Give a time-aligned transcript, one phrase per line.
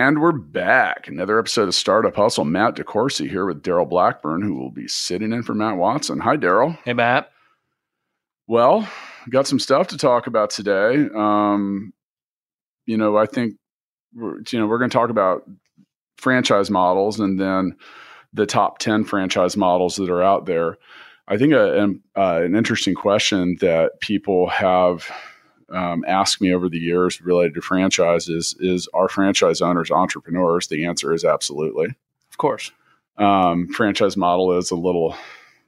[0.00, 1.08] And we're back.
[1.08, 2.46] Another episode of Startup Hustle.
[2.46, 6.20] Matt DeCoursey here with Daryl Blackburn, who will be sitting in for Matt Watson.
[6.20, 6.78] Hi, Daryl.
[6.86, 7.30] Hey, Matt.
[8.46, 8.88] Well,
[9.28, 11.06] got some stuff to talk about today.
[11.14, 11.92] Um,
[12.86, 13.56] you know, I think
[14.14, 15.42] we're, you know we're going to talk about
[16.16, 17.76] franchise models and then
[18.32, 20.78] the top ten franchise models that are out there.
[21.28, 25.10] I think a, a, uh, an interesting question that people have
[25.70, 30.68] um, asked me over the years related to franchises is are franchise owners entrepreneurs?
[30.68, 31.94] The answer is absolutely.
[32.30, 32.72] Of course.
[33.16, 35.14] Um, franchise model is a little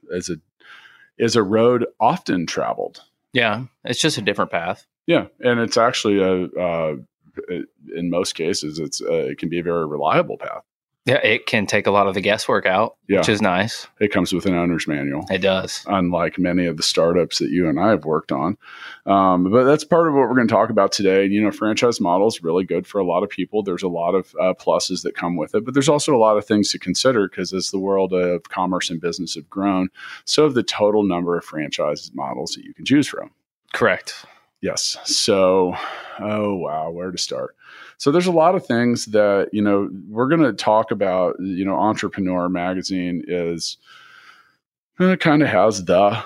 [0.09, 0.37] is a
[1.17, 3.01] is a road often traveled.
[3.33, 4.85] Yeah, it's just a different path.
[5.05, 6.95] Yeah, and it's actually a uh,
[7.95, 10.63] in most cases it's uh, it can be a very reliable path.
[11.05, 13.17] Yeah, it can take a lot of the guesswork out, yeah.
[13.17, 13.87] which is nice.
[13.99, 15.25] It comes with an owner's manual.
[15.29, 15.83] It does.
[15.87, 18.57] Unlike many of the startups that you and I have worked on.
[19.05, 21.25] Um, but that's part of what we're going to talk about today.
[21.25, 23.63] And, You know, franchise model is really good for a lot of people.
[23.63, 26.37] There's a lot of uh, pluses that come with it, but there's also a lot
[26.37, 29.89] of things to consider because as the world of commerce and business have grown,
[30.23, 33.31] so have the total number of franchise models that you can choose from.
[33.73, 34.25] Correct.
[34.61, 34.95] Yes.
[35.03, 35.75] So,
[36.21, 37.57] oh, wow, where to start?
[38.03, 41.63] So there's a lot of things that, you know, we're going to talk about, you
[41.63, 43.77] know, Entrepreneur Magazine is
[44.99, 46.21] uh, kind of has the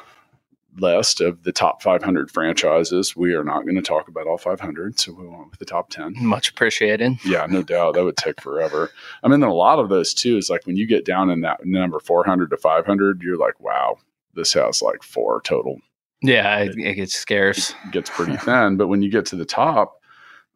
[0.80, 3.16] list of the top 500 franchises.
[3.16, 5.92] We are not going to talk about all 500, so we went with the top
[5.92, 6.16] 10.
[6.18, 7.20] Much appreciated.
[7.24, 7.94] Yeah, no doubt.
[7.94, 8.90] That would take forever.
[9.22, 11.64] I mean, a lot of those too is like when you get down in that
[11.64, 14.00] number 400 to 500, you're like, wow,
[14.34, 15.80] this has like four total
[16.22, 17.76] yeah, it, it gets scarce.
[17.86, 18.78] It gets pretty thin.
[18.78, 19.97] But when you get to the top,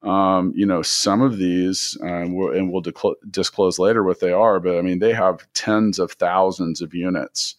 [0.03, 2.83] um, you know, some of these, uh, and we'll, and we'll
[3.29, 7.55] disclose later what they are, but I mean, they have tens of thousands of units.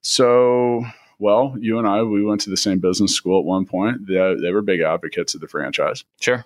[0.00, 0.84] So,
[1.18, 4.06] well, you and I, we went to the same business school at one point.
[4.06, 6.04] They, they were big advocates of the franchise.
[6.20, 6.44] Sure.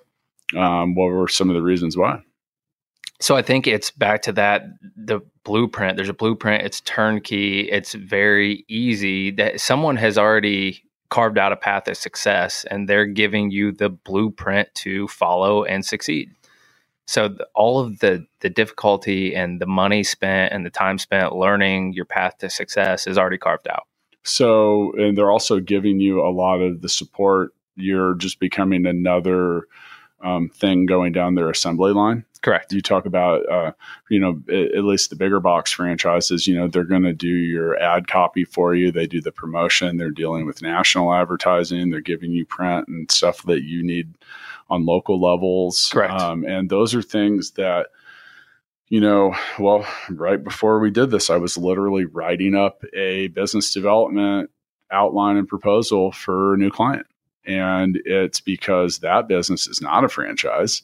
[0.56, 2.22] Um, what were some of the reasons why?
[3.20, 5.96] So I think it's back to that the blueprint.
[5.96, 6.64] There's a blueprint.
[6.64, 7.70] It's turnkey.
[7.70, 13.06] It's very easy that someone has already carved out a path of success and they're
[13.06, 16.30] giving you the blueprint to follow and succeed.
[17.06, 21.34] So the, all of the the difficulty and the money spent and the time spent
[21.34, 23.82] learning your path to success is already carved out.
[24.22, 27.52] So and they're also giving you a lot of the support.
[27.74, 29.66] You're just becoming another
[30.22, 32.24] um, thing going down their assembly line.
[32.42, 32.72] Correct.
[32.72, 33.72] You talk about, uh,
[34.08, 37.28] you know, at, at, least the bigger box franchises, you know, they're going to do
[37.28, 38.90] your ad copy for you.
[38.90, 39.98] They do the promotion.
[39.98, 41.90] They're dealing with national advertising.
[41.90, 44.14] They're giving you print and stuff that you need
[44.70, 45.90] on local levels.
[45.92, 46.14] Correct.
[46.14, 47.88] Um, and those are things that,
[48.88, 53.72] you know, well, right before we did this, I was literally writing up a business
[53.74, 54.50] development
[54.90, 57.06] outline and proposal for a new client.
[57.46, 60.82] And it's because that business is not a franchise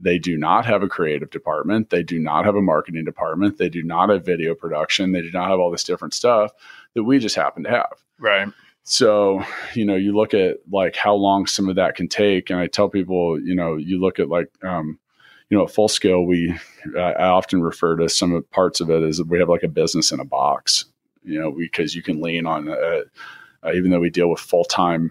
[0.00, 1.90] they do not have a creative department.
[1.90, 3.58] They do not have a marketing department.
[3.58, 5.12] They do not have video production.
[5.12, 6.52] They do not have all this different stuff
[6.94, 7.98] that we just happen to have.
[8.18, 8.48] Right.
[8.82, 9.42] So,
[9.74, 12.50] you know, you look at like how long some of that can take.
[12.50, 14.98] And I tell people, you know, you look at like, um,
[15.48, 16.54] you know, at full scale, we,
[16.98, 20.12] I often refer to some of parts of it as we have like a business
[20.12, 20.86] in a box,
[21.22, 23.02] you know, because you can lean on, uh,
[23.62, 25.10] uh, even though we deal with full time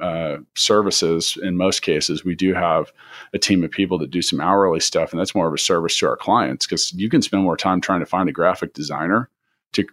[0.00, 2.92] uh, services in most cases we do have
[3.34, 5.96] a team of people that do some hourly stuff and that's more of a service
[5.98, 9.28] to our clients because you can spend more time trying to find a graphic designer
[9.72, 9.86] to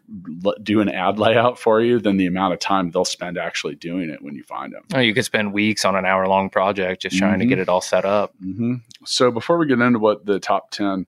[0.63, 4.09] do an ad layout for you than the amount of time they'll spend actually doing
[4.09, 4.84] it when you find them.
[4.94, 7.41] Oh, you could spend weeks on an hour long project just trying mm-hmm.
[7.41, 8.34] to get it all set up.
[8.44, 8.75] Mm-hmm.
[9.06, 11.06] So before we get into what the top 10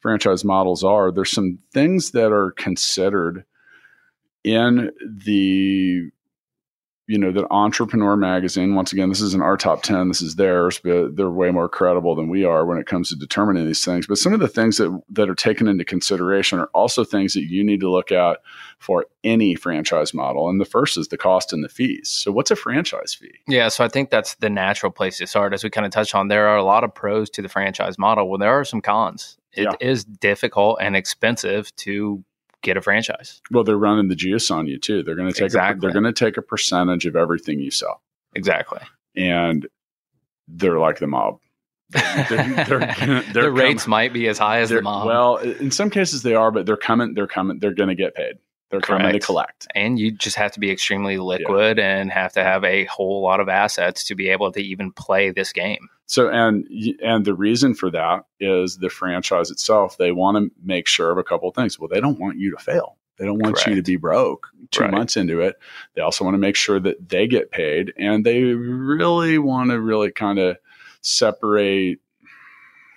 [0.00, 3.44] franchise models are, there's some things that are considered
[4.44, 6.10] in the
[7.06, 10.80] you know that entrepreneur magazine once again this isn't our top 10 this is theirs
[10.82, 14.06] but they're way more credible than we are when it comes to determining these things.
[14.06, 17.44] But some of the things that that are taken into consideration are also things that
[17.44, 18.40] you need to look at
[18.78, 22.08] for any franchise model and the first is the cost and the fees.
[22.08, 23.34] So what's a franchise fee?
[23.46, 26.14] Yeah so i think that's the natural place to start as we kind of touched
[26.14, 26.28] on.
[26.28, 28.28] There are a lot of pros to the franchise model.
[28.28, 29.36] Well there are some cons.
[29.52, 29.76] It yeah.
[29.80, 32.24] is difficult and expensive to
[32.64, 33.40] get a franchise.
[33.50, 35.02] Well, they're running the juice on you too.
[35.02, 35.78] They're going to take exactly.
[35.78, 38.02] a, they're going to take a percentage of everything you sell.
[38.34, 38.80] Exactly.
[39.14, 39.68] And
[40.48, 41.38] they're like the mob.
[41.90, 45.06] They're, they're, they're the rates might be as high as the mob.
[45.06, 47.14] Well, in some cases they are, but they're coming.
[47.14, 47.60] They're coming.
[47.60, 48.36] They're going to get paid.
[48.80, 49.66] They're coming to collect.
[49.74, 53.40] and you just have to be extremely liquid and have to have a whole lot
[53.40, 55.88] of assets to be able to even play this game.
[56.06, 56.66] So and
[57.02, 59.96] and the reason for that is the franchise itself.
[59.96, 61.78] They want to make sure of a couple of things.
[61.78, 62.96] Well, they don't want you to fail.
[63.16, 64.90] They don't want you to be broke two Right.
[64.90, 65.56] months into it.
[65.94, 69.80] They also want to make sure that they get paid, and they really want to
[69.80, 70.58] really kind of
[71.00, 72.00] separate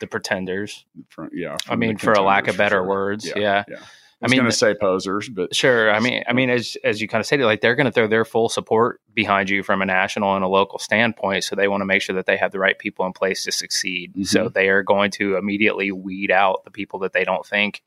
[0.02, 0.86] The pretenders.
[1.10, 1.54] from yeah.
[1.54, 2.84] I from the mean, for a lack of better sure.
[2.88, 3.64] words, Yeah, yeah.
[3.68, 3.78] yeah.
[4.22, 5.92] I mean, going to say posers, but Sure.
[5.92, 8.08] I mean, I mean, as as you kind of stated, like they're going to throw
[8.08, 11.44] their full support behind you from a national and a local standpoint.
[11.44, 13.52] So they want to make sure that they have the right people in place to
[13.52, 14.14] succeed.
[14.16, 14.26] Mhm.
[14.26, 17.84] So they are going to immediately weed out the people that they don't think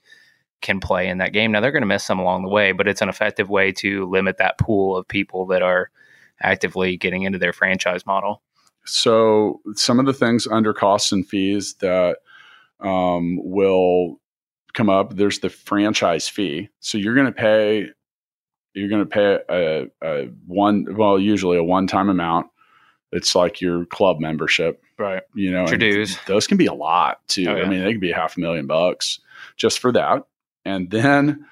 [0.60, 1.50] can play in that game.
[1.50, 4.08] Now they're going to miss some along the way, but it's an effective way to
[4.08, 5.90] limit that pool of people that are
[6.42, 8.42] actively getting into their franchise model.
[8.84, 12.18] So some of the things under costs and fees that
[12.80, 14.19] um, will
[14.72, 15.16] come up.
[15.16, 16.68] There's the franchise fee.
[16.80, 17.88] So you're going to pay.
[18.74, 20.86] You're going to pay a, a one.
[20.96, 22.46] Well, usually a one-time amount.
[23.12, 24.82] It's like your club membership.
[24.96, 25.22] Right.
[25.34, 26.16] You know, Your dues.
[26.26, 27.46] Those can be a lot too.
[27.48, 27.62] Oh, yeah.
[27.64, 29.18] I mean, they could be half a million bucks
[29.56, 30.26] just for that,
[30.64, 31.46] and then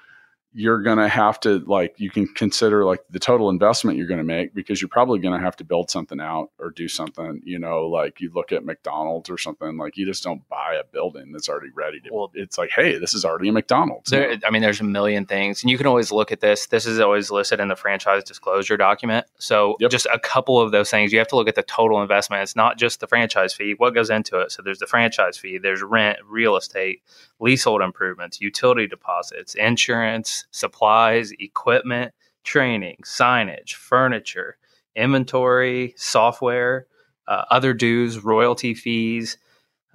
[0.53, 4.17] you're going to have to like you can consider like the total investment you're going
[4.17, 7.39] to make because you're probably going to have to build something out or do something
[7.45, 10.83] you know like you look at mcdonald's or something like you just don't buy a
[10.91, 14.37] building that's already ready to Well- it's like hey this is already a mcdonald's There,
[14.45, 16.65] I mean, there's a million things, and you can always look at this.
[16.67, 19.27] This is always listed in the franchise disclosure document.
[19.37, 19.91] So, Yep.
[19.91, 21.11] just a couple of those things.
[21.13, 22.41] You have to look at the total investment.
[22.43, 23.75] It's not just the franchise fee.
[23.77, 24.51] What goes into it?
[24.51, 25.57] So, there's the franchise fee.
[25.59, 27.01] There's rent, real estate,
[27.39, 32.13] leasehold improvements, utility deposits, insurance, supplies, equipment,
[32.43, 34.57] training, signage, furniture,
[34.95, 36.87] inventory, software,
[37.27, 39.37] uh, other dues, royalty fees.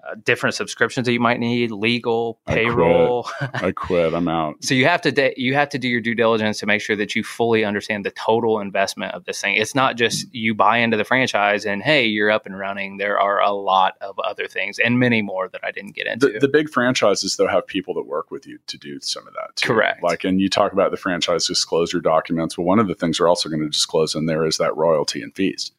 [0.06, 2.64] Uh, different subscriptions that you might need, legal, I quit.
[2.66, 6.00] payroll, i quit i'm out so you have to da- you have to do your
[6.00, 9.54] due diligence to make sure that you fully understand the total investment of this thing.
[9.54, 12.98] It's not just you buy into the franchise and hey, you're up and running.
[12.98, 16.28] There are a lot of other things and many more that I didn't get into.
[16.28, 19.34] the, the big franchises though have people that work with you to do some of
[19.34, 19.68] that too.
[19.68, 20.02] Correct.
[20.02, 23.28] like and you talk about the franchise disclosure documents well one of the things we're
[23.28, 25.70] also going to disclose in there is that royalty and fees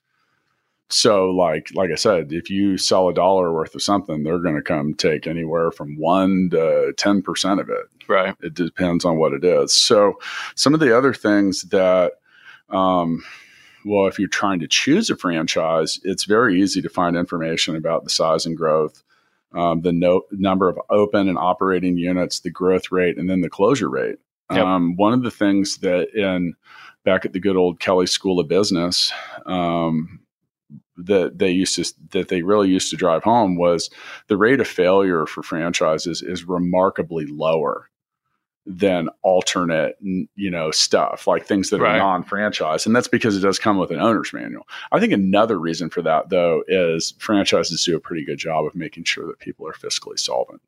[0.89, 4.55] so like like i said if you sell a dollar worth of something they're going
[4.55, 8.35] to come take anywhere from 1 to 10% of it right.
[8.41, 9.73] it depends on what it is.
[9.73, 10.19] So,
[10.55, 12.13] some of the other things that,
[12.69, 13.23] um,
[13.83, 18.03] well, if you're trying to choose a franchise, it's very easy to find information about
[18.03, 19.03] the size and growth,
[19.53, 23.49] um, the no, number of open and operating units, the growth rate, and then the
[23.49, 24.17] closure rate.
[24.51, 24.63] Yep.
[24.63, 26.53] Um, one of the things that in
[27.03, 29.11] back at the good old Kelly School of Business,
[29.45, 30.19] um,
[30.97, 33.89] that they used to that they really used to drive home was
[34.27, 37.89] the rate of failure for franchises is remarkably lower
[38.67, 41.95] than alternate you know stuff like things that Right.
[41.95, 45.59] are non-franchise and that's because it does come with an owner's manual i think another
[45.59, 49.37] reason for that though is franchises do a pretty good job of making sure that
[49.37, 50.61] people are fiscally solvent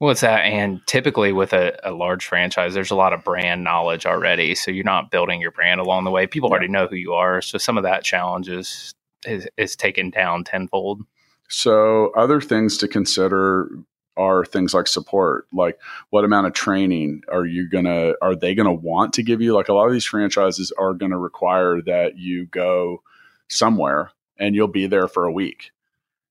[0.00, 3.64] Well, it's that, and typically with a, a large franchise, there's a lot of brand
[3.64, 4.54] knowledge already.
[4.54, 6.24] So you're not building your brand along the way.
[6.28, 6.52] People Yeah.
[6.52, 7.42] already know who you are.
[7.42, 8.92] So some of that challenge is
[9.26, 11.02] is, is taken down tenfold.
[11.48, 13.70] So, other things to consider
[14.16, 15.46] are things like support.
[15.52, 15.78] Like,
[16.10, 18.14] what amount of training are you gonna?
[18.20, 19.54] Are they gonna want to give you?
[19.54, 23.02] Like, a lot of these franchises are gonna require that you go
[23.48, 25.70] somewhere and you'll be there for a week,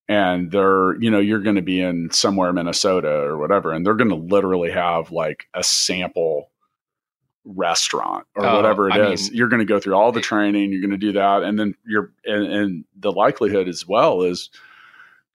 [0.07, 4.15] and they're, you know, you're to be in somewhere Minnesota or whatever, and they're to
[4.15, 6.51] literally have like a sample
[7.55, 9.29] restaurant or Oh, whatever it I is.
[9.29, 10.71] mean- you're going to go through all the training.
[10.71, 14.49] You're going to do that, and then you're and, and the likelihood as well is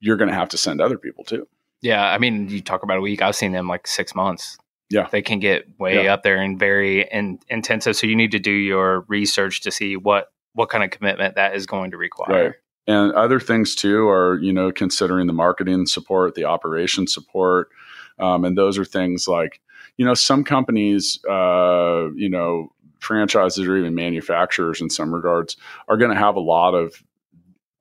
[0.00, 1.46] you're going to have to send other people too.
[1.80, 3.22] Yeah, I mean, you talk about a week.
[3.22, 4.56] I've seen them like six months.
[4.90, 5.08] Yeah.
[5.10, 6.12] they can get way Yeah.
[6.12, 7.96] up there and very in, intensive.
[7.96, 11.56] So you need to do your research to see what what kind of commitment that
[11.56, 12.44] is going to require.
[12.44, 12.52] Right.
[12.86, 17.70] And other things too are, you know, considering the marketing support, the operation support.
[18.18, 19.60] Um, and those are things like,
[19.96, 25.56] you know, some companies, uh, you know, franchises or even manufacturers in some regards
[25.88, 27.02] are going to have a lot of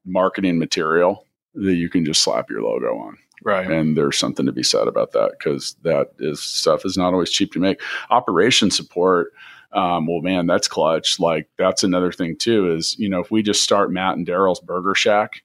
[0.05, 3.17] marketing material that you can just slap your logo on.
[3.43, 3.69] Right.
[3.69, 7.31] And there's something to be said about that because that is stuff is not always
[7.31, 7.81] cheap to make.
[8.09, 9.33] Operation support,
[9.73, 11.19] um, well, man, that's clutch.
[11.19, 12.71] Like that's another thing too.
[12.75, 15.41] Is you know if we just start Matt and Daryl's Burger Shack,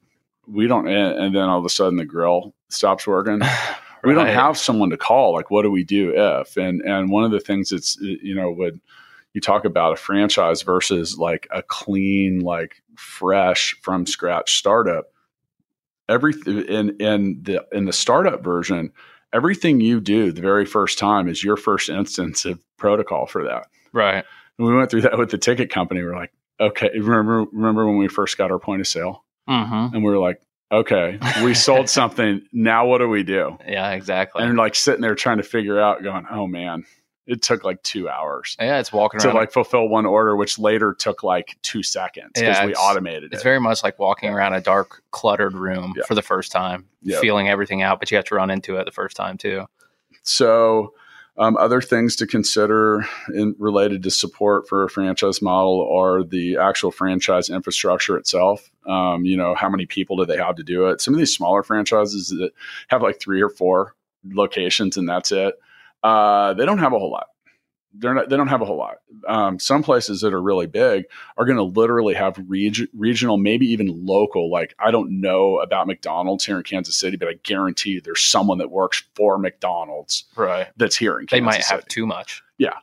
[0.47, 3.41] we don't, and, and then all of a sudden the grill stops working.
[4.07, 5.35] We don't have someone to call.
[5.35, 6.57] Like, what do we do if?
[6.57, 8.81] And and one of the things that's you know when
[9.35, 15.07] you talk about a franchise versus like a clean, like fresh from scratch startup,
[16.09, 18.93] everything in in the in the startup version,
[19.33, 23.67] everything you do the very first time is your first instance of protocol for that.
[23.93, 24.25] Right.
[24.59, 26.03] And we went through that with the ticket company.
[26.03, 29.95] We're like, okay, remember remember when we first got our point of sale, Mm-hmm.
[29.95, 30.41] and we were like,
[30.73, 32.43] okay, we sold something.
[32.53, 33.57] Now what do we do?
[33.67, 34.43] Yeah, exactly.
[34.43, 36.85] And like sitting there trying to figure out, going, oh man,
[37.27, 39.23] it took like two hours yeah, it's walking around.
[39.23, 39.37] to around.
[39.37, 43.33] like fulfill one order, which later took like two seconds because Yeah, we it's- automated
[43.33, 43.45] it's it.
[43.45, 46.05] very much like walking around a dark, cluttered room Yeah.
[46.05, 47.19] for the first time, Yeah.
[47.21, 49.67] feeling everything out, but you have to run into it the first time too.
[50.23, 50.95] So,
[51.39, 56.57] um, other things to consider in related to support for a franchise model are the
[56.57, 58.71] actual franchise infrastructure itself.
[58.87, 61.01] Um, you know, how many people do they have to do it?
[61.01, 62.53] Some of these smaller franchises that
[62.89, 65.55] have like three or four locations and that's it.
[66.03, 67.29] Uh, they don't have a whole lot.
[67.99, 68.97] They're not, they don't have a whole lot.
[69.27, 71.05] Um, some places that are really big
[71.37, 74.51] are going to literally have reg- regional, maybe even local.
[74.51, 78.23] Like I don't know about McDonald's here in Kansas City, but I guarantee you there's
[78.23, 80.69] someone that works for McDonald's Right.
[80.77, 81.31] that's here in Kansas.
[81.31, 82.43] They might have too much.
[82.59, 82.75] Yeah,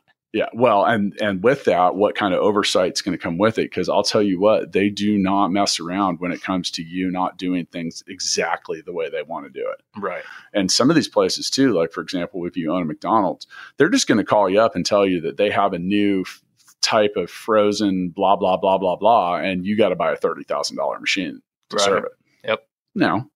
[0.52, 3.70] well, and and with that, what kind of oversight is going to come with it?
[3.70, 7.10] Because I'll tell you what, they do not mess around when it comes to you
[7.10, 9.82] not doing things exactly the way they want to do it.
[10.00, 10.22] Right.
[10.52, 13.88] And some of these places too, like for example, if you own a McDonald's, they're
[13.88, 16.42] just going to call you up and tell you that they have a new f-
[16.82, 20.42] type of frozen blah blah blah blah blah, and you got to buy a thirty
[20.44, 21.84] thousand dollar machine to Right.
[21.84, 22.12] serve it.
[22.44, 22.66] Yep.
[22.96, 23.30] Now,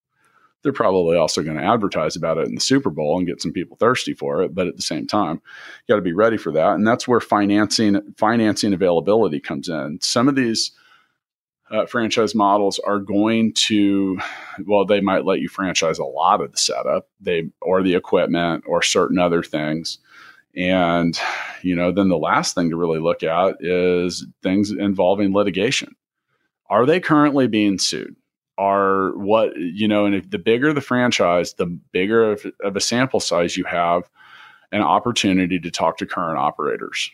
[0.63, 3.53] they're probably also going to advertise about it in the Super Bowl and get some
[3.53, 5.37] people thirsty for it, but at the same time,
[5.87, 9.99] you got to be ready for that, and that's where financing financing availability comes in.
[10.03, 10.73] Some of these
[11.71, 14.19] uh, franchise models are going to,
[14.65, 18.65] well, they might let you franchise a lot of the setup, they or the equipment
[18.67, 19.99] or certain other things.
[20.57, 21.17] And,
[21.63, 25.95] you know, then the last thing to really look at is things involving litigation.
[26.71, 28.17] Are they currently being sued?
[28.59, 32.81] Are what, you know, and if the bigger the franchise, the bigger of, of a
[32.81, 34.03] sample size you have,
[34.73, 37.11] an opportunity to talk to current operators.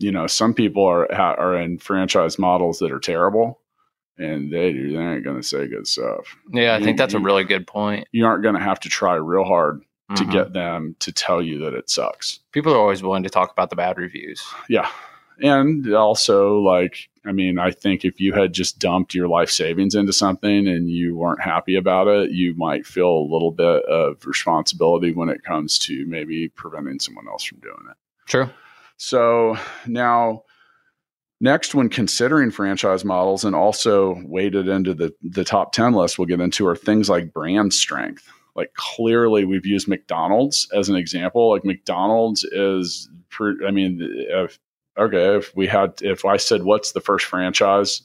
[0.00, 3.60] You know, some people are ha- are in franchise models that are terrible,
[4.18, 6.36] and they do they ain't going to say good stuff.
[6.52, 8.08] Yeah, I You- think that's a really good point.
[8.10, 9.82] You aren't going to have to try real hard
[10.16, 10.32] to Mhm.
[10.32, 12.40] get them to tell you that it sucks.
[12.50, 14.42] people are always willing to talk about the bad reviews.
[14.68, 14.90] Yeah.
[15.42, 19.96] And also, like, I mean, I think if you had just dumped your life savings
[19.96, 24.24] into something and you weren't happy about it, you might feel a little bit of
[24.24, 27.96] responsibility when it comes to maybe preventing someone else from doing it.
[28.26, 28.50] True.
[28.98, 30.44] So now,
[31.40, 36.26] next, when considering franchise models and also weighted into the, the top 10 list, we'll
[36.26, 38.28] get into are things like brand strength.
[38.54, 41.50] Like, clearly, we've used McDonald's as an example.
[41.50, 43.08] Like, McDonald's is,
[43.66, 44.58] I mean, if,
[44.98, 48.02] okay, if we had, if I said, what's the first franchise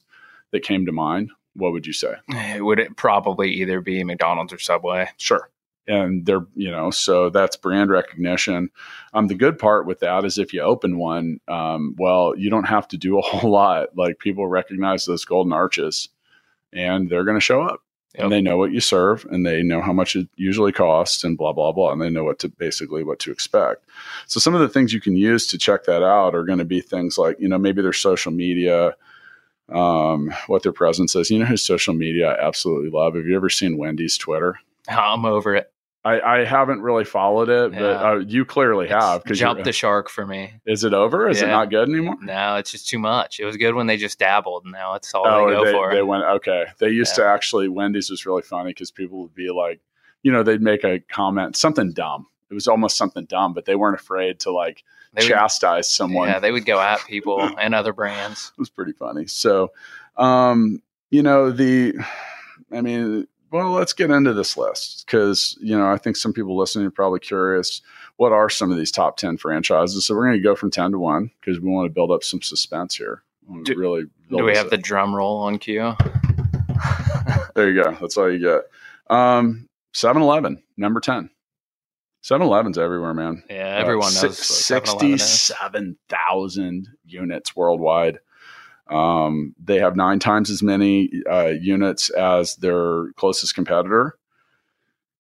[0.52, 2.14] that came to mind, what would you say?
[2.30, 5.10] It would it probably either be McDonald's or Subway.
[5.18, 5.50] Sure.
[5.88, 8.70] And they're, you know, so that's brand recognition.
[9.14, 12.68] Um, the good part with that is if you open one, um, well, you don't
[12.68, 13.98] have to do a whole lot.
[13.98, 16.10] Like people recognize those golden arches
[16.74, 17.82] and they're going to show up
[18.18, 18.24] Yep.
[18.24, 21.38] and they know what you serve and they know how much it usually costs and
[21.38, 21.92] blah, blah, blah.
[21.92, 23.86] And they know what to basically what to expect.
[24.26, 26.66] So some of the things you can use to check that out are going to
[26.66, 28.96] be things like, you know, maybe their social media,
[29.70, 31.30] um, what their presence is.
[31.30, 33.14] You know whose social media I absolutely love?
[33.14, 34.60] Have you ever seen Wendy's Twitter?
[34.88, 35.72] I'm over it.
[36.08, 39.22] I, I haven't really followed it, but uh, you clearly have.
[39.26, 40.54] It's you're- jump the shark for me.
[40.66, 41.28] is it over?
[41.30, 42.16] Is it not good anymore?
[42.22, 43.40] No, it's just too much.
[43.40, 44.66] It was good when they just dabbled.
[44.66, 45.94] Now it's all oh, they go they, for.
[45.94, 46.66] they went okay.
[46.80, 47.26] They used Yeah.
[47.26, 47.68] to actually.
[47.68, 49.80] Wendy's was really funny because people would be like,
[50.24, 52.28] you know, they'd make a comment, something dumb.
[52.50, 54.84] It was almost something dumb, but they weren't afraid to like
[55.14, 56.30] They would- chastise someone.
[56.30, 58.54] yeah, they would go at people and other brands.
[58.58, 59.28] it was pretty funny.
[59.28, 59.72] So,
[60.16, 61.96] um, you know, the,
[62.72, 66.58] I mean, well, let's get into this list because, you know, I think some people
[66.58, 67.82] listening are probably curious
[68.18, 70.06] what are some of these top 10 franchises.
[70.06, 72.24] So we're going to go from 10 to 1 because we want to build up
[72.24, 73.24] some suspense here.
[73.48, 74.72] We Do- really Do we have up.
[74.72, 75.94] the drum roll on cue?
[77.56, 77.98] There you go.
[78.00, 78.62] That's all you get.
[79.16, 81.30] Um, 7 Eleven, number 10.
[82.22, 83.44] 7 Eleven's everywhere, man.
[83.50, 84.38] Yeah, everyone Uh, knows.
[84.38, 85.22] si- what 7-Eleven is.
[85.24, 88.20] 67,000 units worldwide.
[88.90, 94.18] Um, they have nine times as many uh, units as their closest competitor.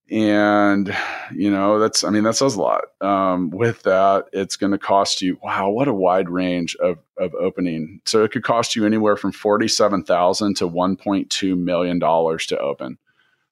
[0.09, 0.95] And,
[1.35, 2.83] you know, that's, I mean, that says a lot.
[3.01, 7.33] Um, with that, it's going to cost you, wow, what a wide range of, of
[7.35, 7.99] opening.
[8.05, 12.97] So it could cost you anywhere from 47,000 to $1.2 million to open.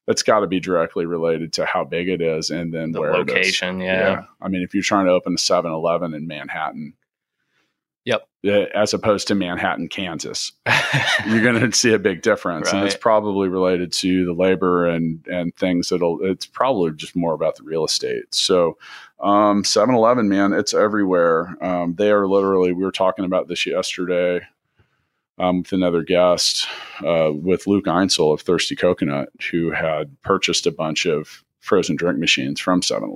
[0.07, 3.15] That's got to be directly related to how big it is and then The where
[3.15, 3.35] it is.
[3.35, 4.23] location, yeah.
[4.41, 6.93] I mean, if you're trying to open a 7 Eleven in Manhattan,
[8.05, 8.27] Yep.
[8.75, 10.51] As opposed to Manhattan, Kansas.
[11.27, 12.71] You're going to see a big difference.
[12.71, 17.33] And it's probably related to the labor and, and things that'll, it's probably just more
[17.33, 18.33] about the real estate.
[18.33, 18.77] So,
[19.19, 21.57] um, 7 Eleven, man, it's everywhere.
[21.61, 24.41] Um, they are literally, we were talking about this yesterday
[25.39, 26.67] um, with another guest,
[27.03, 32.19] uh, with Luke Einsel of Thirsty Coconut, who had purchased a bunch of frozen drink
[32.19, 33.11] machines from 7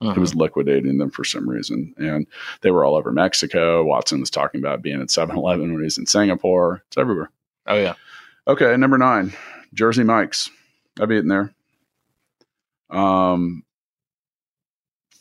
[0.00, 0.18] He Mhm.
[0.18, 1.94] was liquidating them for some reason.
[1.96, 2.26] And
[2.60, 3.82] they were all over Mexico.
[3.84, 6.82] Watson was talking about being at 7 Eleven when he was in Singapore.
[6.88, 7.30] It's everywhere.
[7.66, 7.94] oh yeah.
[8.46, 9.32] Okay, number nine,
[9.74, 10.50] Jersey Mike's.
[11.00, 11.52] I've eaten there.
[12.90, 13.64] Um,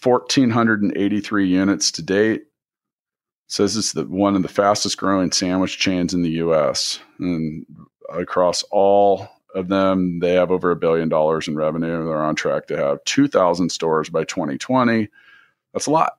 [0.03, 2.43] 1,483 units to date.
[3.47, 6.99] Says it's the one of the fastest growing sandwich chains in the U.S.
[7.19, 7.65] And
[8.11, 12.05] across all of them, they have over a billion dollars in revenue.
[12.05, 15.07] They're on track to have 2,000 stores by 2020.
[15.73, 16.17] That's a lot.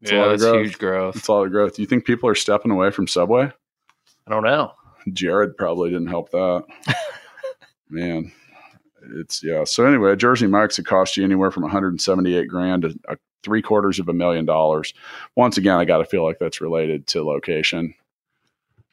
[0.00, 0.64] It's a lot yeah, that's growth.
[0.64, 1.16] huge growth.
[1.16, 1.76] It's a lot of growth.
[1.76, 3.52] Do you think people are stepping away from Subway?
[4.26, 4.72] I don't know.
[5.12, 6.64] Jared probably didn't help that.
[7.90, 8.32] Man,
[9.16, 9.64] it's yeah.
[9.64, 13.98] So anyway, Jersey Mike's it cost you anywhere from 178 grand to uh, three quarters
[13.98, 14.94] of a million dollars.
[15.36, 17.94] Once again, I got to feel like that's related to location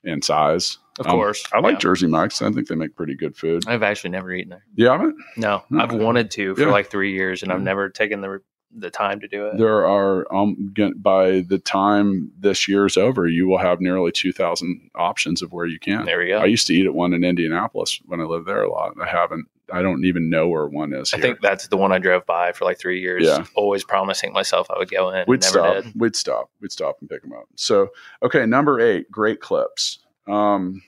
[0.04, 0.78] and size.
[1.00, 1.44] Of Um, course.
[1.54, 1.80] I like Yeah.
[1.80, 2.42] Jersey Mike's.
[2.42, 3.64] I think they make pretty good food.
[3.68, 4.66] I've actually never eaten there.
[4.76, 5.16] You haven't?
[5.36, 5.82] No, No.
[5.84, 6.68] I've wanted to for Yeah.
[6.72, 8.42] like three years, and I've never taken the
[8.76, 9.58] the time to do it.
[9.58, 15.42] There are um by the time this year's over, you will have nearly 2,000 options
[15.42, 16.04] of where you can.
[16.06, 16.40] There we go.
[16.40, 18.94] I used to eat at one in Indianapolis when I lived there a lot.
[19.02, 19.48] I haven't.
[19.74, 21.14] I don't even know where one is.
[21.14, 21.24] I here.
[21.28, 23.24] think that's the one I drove by for like three years.
[23.26, 23.46] Yeah.
[23.56, 25.24] Always promising myself I would go in.
[25.28, 25.84] we'd never stop.
[25.84, 25.94] did.
[25.96, 26.50] We'd stop.
[26.62, 27.46] We'd stop and pick them up.
[27.56, 27.90] So
[28.22, 30.00] okay, number eight, great clips.
[30.28, 30.84] Um,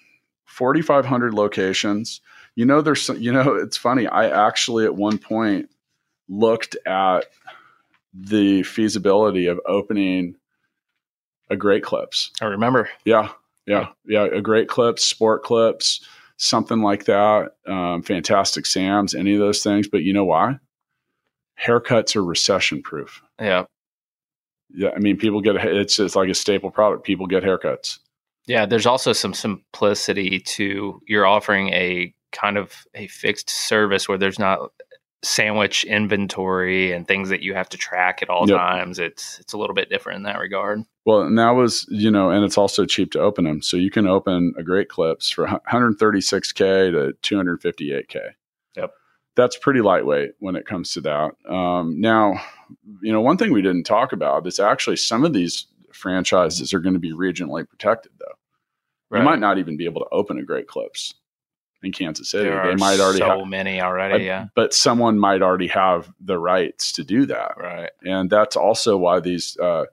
[0.59, 2.19] 4,500 locations.
[2.55, 3.01] You know, there's.
[3.01, 4.07] some- You know, it's funny.
[4.07, 5.69] I actually at one point
[6.27, 7.21] looked at
[8.13, 10.35] the feasibility of opening
[11.49, 12.31] a great clips.
[12.41, 12.89] I remember.
[13.05, 13.29] Yeah,
[13.65, 14.25] yeah, yeah.
[14.25, 17.53] A great clips, sport clips, something like that.
[17.65, 19.87] Um, Fantastic Sam's, any of those things.
[19.87, 20.59] But you know why?
[21.63, 23.21] Haircuts are recession proof.
[23.39, 23.63] Yeah.
[24.71, 27.05] Yeah, I mean, people get it's it's like a staple product.
[27.05, 27.99] People get haircuts.
[28.49, 28.65] Yeah.
[28.65, 34.39] There's also some simplicity to you're offering a kind of a fixed service where there's
[34.39, 34.59] not
[35.21, 38.57] sandwich inventory and things that you have to track at all Yep.
[38.57, 38.99] times.
[38.99, 40.79] It's it's a little bit different in that regard.
[41.05, 43.61] Well, and that was you know, and it's also cheap to open them.
[43.61, 48.19] So you can open a great clips for 136k to 258k.
[48.77, 48.91] Yep.
[49.35, 51.31] that's pretty lightweight when it comes to that.
[51.49, 52.39] Um, now,
[53.01, 56.79] you know, one thing we didn't talk about is actually some of these franchises are
[56.79, 58.35] going to be regionally protected, though.
[59.11, 61.13] You might not even be able to open a great clips
[61.81, 62.49] in Kansas City.
[62.49, 64.15] There they might already so have, many already.
[64.15, 64.45] Uh, yeah.
[64.55, 67.89] but someone might already have the rights to do that Right.
[68.03, 69.85] and that's also why these uh,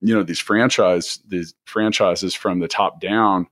[0.00, 3.46] you know these franchise these franchises from the top down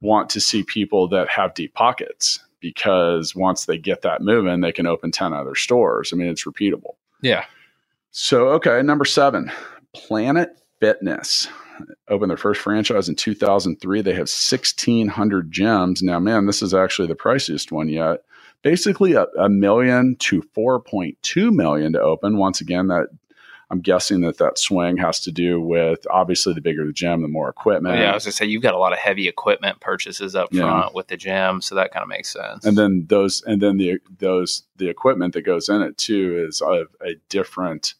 [0.00, 4.70] want to see people that have deep pockets because once they get that moving they
[4.70, 7.44] can open 10 other stores i mean it's repeatable Yeah.
[8.12, 9.50] so okay number seven
[9.94, 11.48] planet fitness
[12.08, 17.08] opened their first franchise in 2003 they have 1600 gyms now man this is actually
[17.08, 18.22] the priciest one yet.
[18.62, 22.38] Basically a, a million to 4.2 million to open.
[22.38, 23.06] Once again that
[23.70, 27.28] i'm guessing that that swing has to do with obviously the bigger the gym the
[27.28, 27.98] more equipment.
[27.98, 30.62] Yeah, I was gonna say you've got a lot of heavy equipment purchases up Yeah.
[30.62, 32.64] front with the gym, so that kind of makes sense.
[32.64, 36.60] and then those and then the those the equipment that goes in it too is
[36.62, 37.94] of a different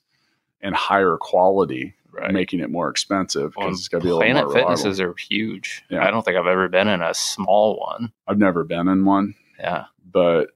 [0.61, 2.33] and higher quality right.
[2.33, 4.77] making it more expensive Well, because it's got to be a little Planet more reliable.
[4.77, 5.85] Fitnesses are huge.
[5.91, 6.07] Yeah.
[6.07, 8.13] I don't think I've ever been in a small one.
[8.27, 10.49] I've never been in one, Yeah, but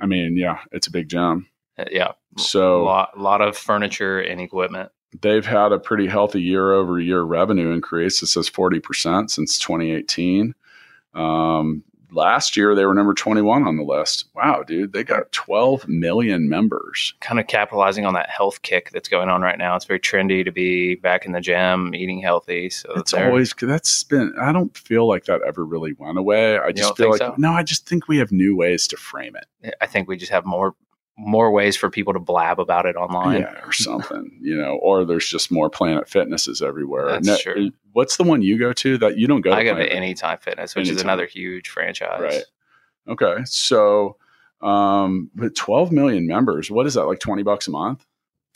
[0.00, 1.48] I mean, yeah, it's a big gym.
[1.78, 2.12] Uh, yeah.
[2.36, 4.90] a So lot, lot of furniture and equipment.
[5.20, 8.22] they've had a pretty healthy year over year revenue increase.
[8.22, 10.54] It says 40% since 2018.
[11.14, 14.26] Um, last year, they were number 21 on the list.
[14.34, 17.14] Wow, dude, they got 12 million members.
[17.20, 19.76] Kind of capitalizing on that health kick that's going on right now.
[19.76, 22.70] It's very trendy to be back in the gym, eating healthy.
[22.70, 24.34] So It's they're- always that's been.
[24.40, 26.58] I don't feel like that ever really went away.
[26.58, 27.34] I just don't feel like so?
[27.38, 27.52] no.
[27.52, 30.44] I just think we have new ways to frame it, I think we just have
[30.44, 30.74] more
[31.18, 33.42] more ways for people to blab about it online.
[33.42, 34.78] yeah, or something, you know.
[34.82, 37.06] Or there's just more Planet Fitnesses everywhere.
[37.12, 37.70] That's No- true.
[37.92, 39.52] What's the one you go to that you don't go?
[39.52, 42.20] I to go to Anytime Fitness, which is another huge franchise.
[42.20, 42.42] Right.
[43.06, 43.42] Okay.
[43.44, 44.16] So,
[44.62, 47.04] um, but 12 million members, what is that?
[47.04, 48.06] Like 20 bucks a month?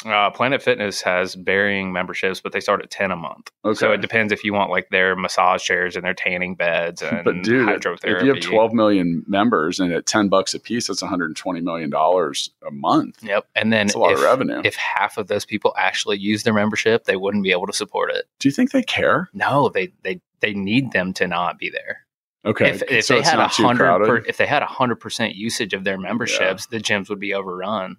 [0.05, 3.51] Uh, Planet Fitness has varying memberships, but they start at ten a month.
[3.65, 3.75] Okay.
[3.75, 7.25] So it depends if you want like their massage chairs and their tanning beds and
[7.25, 8.17] but dude, hydrotherapy.
[8.19, 11.89] if you have 12 million members and at 10 bucks a piece, that's 120 million
[11.91, 13.23] dollars a month.
[13.23, 13.47] Yep.
[13.55, 14.61] And then That's a lot if, of revenue.
[14.65, 18.11] if half of those people actually use their membership, they wouldn't be able to support
[18.11, 18.27] it.
[18.39, 19.31] Do you think they care?
[19.33, 22.03] No, they they they need them to not be there.
[22.45, 25.35] Okay, If, if so they it's had a hundred if they had a hundred percent
[25.35, 27.97] usage of their memberships, the gyms would be overrun.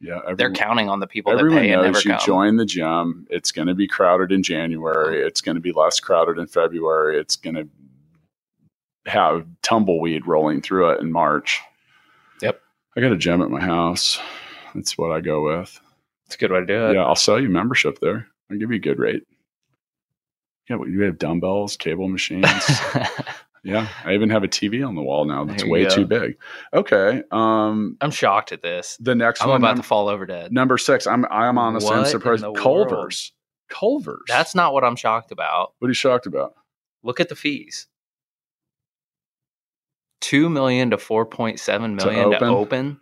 [0.00, 2.20] Yeah, They're counting on the people that everyone pay and never knows you come.
[2.24, 3.26] join the gym.
[3.30, 5.18] It's going to be crowded in January.
[5.18, 5.26] Mm-hmm.
[5.26, 7.18] It's going to be less crowded in February.
[7.18, 7.68] It's going to
[9.10, 11.60] have tumbleweed rolling through it in March.
[12.42, 12.60] Yep.
[12.96, 14.20] I got a gym at my house.
[14.74, 15.80] That's what I go with.
[16.26, 16.94] It's a good way to do it.
[16.94, 18.28] yeah, I'll sell you membership there.
[18.50, 19.22] I'll give you a good rate.
[20.68, 22.44] Yeah, well, you have dumbbells, cable machines.
[23.62, 25.90] yeah, I even have a TV on the wall now that's way go.
[25.90, 26.36] too big.
[26.72, 28.96] Okay, um, I'm shocked at this.
[29.00, 30.52] the next I'm one, about num- to fall over dead.
[30.52, 31.06] number six.
[31.06, 32.44] I'm I'm honestly I'm What in surprised.
[32.56, 33.32] Culver's,
[33.68, 34.24] Culver's.
[34.28, 35.74] That's not what I'm shocked about.
[35.78, 36.54] what are you shocked about?
[37.02, 37.86] Look at the fees.
[40.20, 42.48] Two million to four point seven million to open?
[42.48, 43.00] open.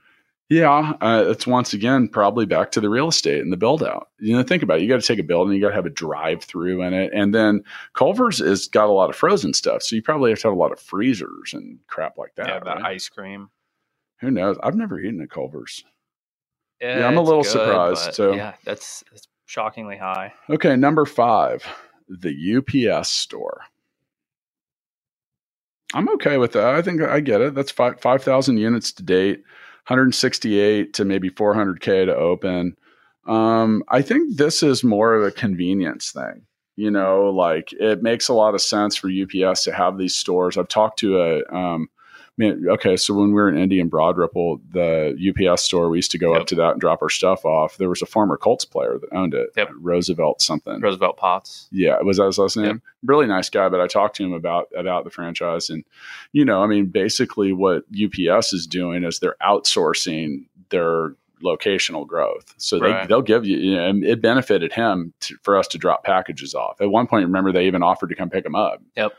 [0.49, 4.11] Yeah, uh, it's once again probably back to the real estate and the build out.
[4.21, 4.83] You know, think about it.
[4.83, 7.13] You got to take a building, you got to have a drive through in it,
[7.13, 10.49] and then Culver's has got a lot of frozen stuff, so you probably have to
[10.49, 12.47] have a lot of freezers and crap like that.
[12.47, 12.85] Yeah, the right?
[12.85, 13.51] ice cream.
[14.21, 14.57] Who knows?
[14.63, 15.85] I've never eaten at Culver's.
[16.81, 20.33] Yeah, Yeah, I'm a little good, surprised, so- yeah, that's that's shockingly high.
[20.49, 21.67] Okay, number five,
[22.09, 22.57] the
[22.93, 23.63] UPS store.
[25.95, 26.75] I'm okay with that.
[26.75, 27.55] I think I get it.
[27.55, 29.43] That's five five thousand units to date,
[29.89, 32.77] 168 to maybe 400k to open.
[33.27, 36.43] Um, I think this is more of a convenience thing.
[36.77, 40.59] You know, like it makes a lot of sense for UPS to have these stores.
[40.59, 41.89] I've talked to a um,
[42.39, 45.99] man, okay, so when we were in Indy and Broad Ripple, the UPS store, we
[45.99, 46.41] used to go Yep.
[46.43, 47.77] up to that and drop our stuff off.
[47.79, 49.71] There was a former Colts player that owned it, Yep.
[49.81, 50.81] Roosevelt something.
[50.81, 51.69] Roosevelt Potts.
[51.73, 52.67] Yeah, was that his last name?
[52.67, 52.77] Yep.
[53.05, 55.85] Really nice guy, but I talked to him about about the franchise, and
[56.33, 62.55] you know, I mean, basically, what UPS is doing is they're outsourcing their locational growth.
[62.57, 63.09] So they Right.
[63.09, 66.55] they'll give you, you know, and it benefited him to, for us to drop packages
[66.55, 66.81] off.
[66.81, 68.83] At one point, remember they even offered to come pick them up.
[68.97, 69.13] Yep.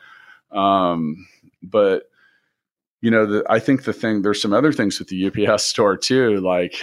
[0.51, 1.27] Um,
[1.61, 2.09] but
[3.07, 5.95] you know, the, I think the thing there's some other things with the UPS store
[5.95, 6.75] too, like.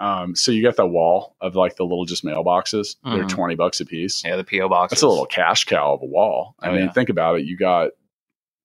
[0.00, 2.94] Um, so you got the wall of like the little just mailboxes.
[3.02, 3.28] They're Mhm.
[3.28, 4.22] twenty bucks a piece.
[4.24, 4.92] Yeah, the PO box.
[4.92, 6.54] That's a little cash cow of a wall.
[6.60, 6.92] I Oh, mean, yeah.
[6.92, 7.46] think about it.
[7.46, 7.90] You got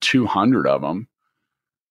[0.01, 1.07] 200 of them.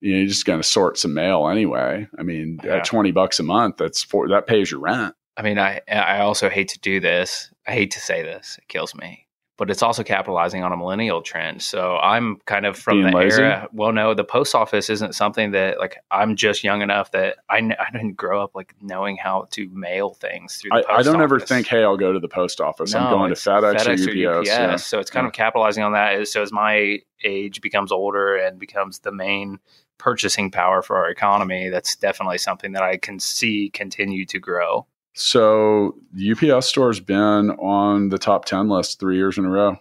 [0.00, 2.06] You know, you're just going to sort some mail anyway.
[2.16, 2.76] I mean, Yeah.
[2.76, 5.14] at 20 bucks a month, that's for that pays your rent.
[5.36, 7.50] I mean, I I also hate to do this.
[7.66, 8.58] I hate to say this.
[8.58, 9.26] It kills me.
[9.62, 11.62] But it's also capitalizing on a millennial trend.
[11.62, 13.42] So I'm kind of from Being the lazy?
[13.42, 13.68] era.
[13.72, 17.60] Well, no, the post office isn't something that like I'm just young enough that I,
[17.60, 21.02] kn- I didn't grow up like knowing how to mail things through the I, I
[21.04, 22.92] don't ever think, hey, I'll go to the post office.
[22.92, 24.48] I'm going to it's FedEx, or UPS.
[24.48, 24.74] yeah.
[24.74, 26.26] So it's kind of capitalizing on that.
[26.26, 29.60] So as my age becomes older and becomes the main
[29.96, 34.88] purchasing power for our economy, that's definitely something that I can see continue to grow.
[35.14, 39.76] So the UPS store's been on the top 10 list three years in a row.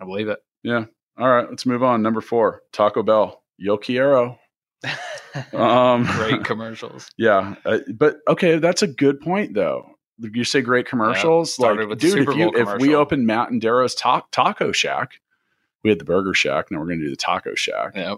[0.00, 0.38] I believe it.
[0.62, 0.84] Yeah.
[1.18, 2.02] All right, let's move on.
[2.02, 3.42] Number four, Taco Bell.
[3.58, 4.38] Yo quiero.
[5.52, 7.10] Um, Great commercials.
[7.18, 9.90] Yeah, uh, but okay, that's a good point though.
[10.18, 12.26] You say great commercials, started like with dude.
[12.26, 15.20] If you if we open Matt and Daryl's ta- Taco Shack,
[15.84, 16.70] we had the Burger Shack.
[16.70, 17.92] Now we're going to do the Taco Shack.
[17.94, 18.16] Yep.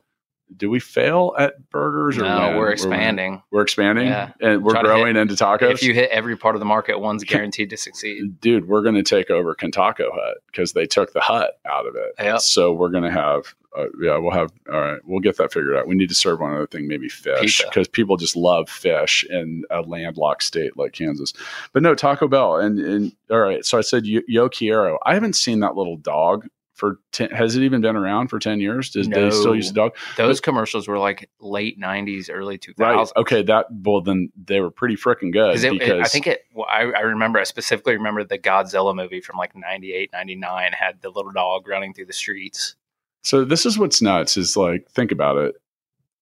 [0.56, 3.42] Do we fail at burgers or No, we're expanding.
[3.50, 4.32] We're expanding, Yeah.
[4.40, 5.70] and we're Try growing into tacos.
[5.72, 8.40] If you hit every part of the market, one's guaranteed to succeed.
[8.40, 11.94] dude, we're going to take over Kentucky Hut because they took the hut out of
[11.96, 12.14] it.
[12.18, 12.40] Yep.
[12.40, 14.50] So we're going to have, uh, yeah, we'll have.
[14.72, 15.86] All right, we'll get that figured out.
[15.86, 19.64] We need to serve one other thing, maybe fish, because people just love fish in
[19.70, 21.32] a landlocked state like Kansas.
[21.72, 23.64] But no, Taco Bell, and and all right.
[23.64, 24.98] So I said Yo, Yo Quiero.
[25.04, 26.46] I haven't seen that little dog
[26.78, 27.00] for.
[27.12, 28.90] 10, has it even been around for ten years?
[28.90, 29.96] Does they still use the dog?
[30.16, 32.74] Those commercials were like late '90s, early 2000s.
[32.78, 33.08] Right.
[33.16, 33.42] Okay.
[33.42, 36.44] That well, then they were pretty freaking good Because it, it- I think it.
[36.54, 37.38] Well, I, I remember.
[37.38, 41.92] I specifically remember the Godzilla movie from like '98, '99 had the little dog running
[41.92, 42.76] through the streets.
[43.24, 45.56] So this is what's nuts is like think about it.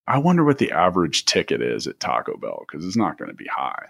[0.09, 3.37] I wonder what the average ticket is at Taco Bell because it's not going to
[3.37, 3.87] be high.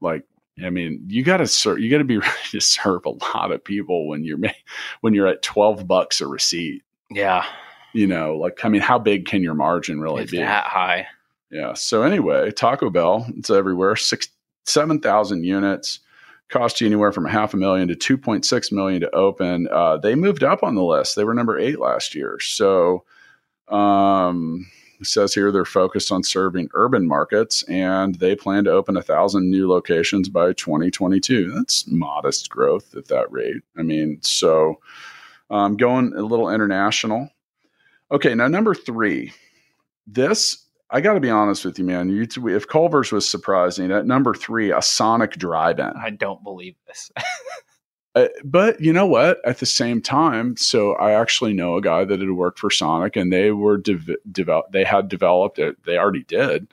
[0.00, 0.24] Like
[0.64, 1.80] I mean, you got to serve.
[1.80, 4.38] You got to be ready to serve a lot of people when you're
[5.00, 6.82] when you're at twelve bucks a receipt.
[7.10, 7.44] Yeah,
[7.92, 10.38] You know, like I mean, how big can your margin really it's be?
[10.38, 11.06] that high.
[11.50, 11.74] Yeah.
[11.74, 13.94] So anyway, Taco Bell, it's everywhere.
[13.96, 14.28] Six,
[14.64, 16.00] seven thousand units,
[16.48, 19.68] cost you anywhere from a half a million to two point six million to open.
[19.70, 21.14] Uh, they moved up on the list.
[21.16, 22.38] They were number eight last year.
[22.40, 23.04] So,
[23.68, 24.66] um,
[25.02, 29.50] Says here they're focused on serving urban markets and they plan to open a thousand
[29.50, 31.52] new locations by 2022.
[31.52, 33.62] That's modest growth at that rate.
[33.78, 34.80] I mean, so
[35.50, 37.30] um, going a little international.
[38.10, 39.32] Okay, now number three.
[40.06, 42.08] This I got to be honest with you, man.
[42.10, 45.92] You, if Culver's was surprising at number three, a Sonic drive-in.
[46.00, 47.10] I don't believe this.
[48.16, 49.38] uh, but you know what?
[49.44, 53.14] At the same time, so I actually know a guy that had worked for Sonic,
[53.14, 54.72] and they were de- develop.
[54.72, 55.76] They had developed it.
[55.84, 56.66] They already did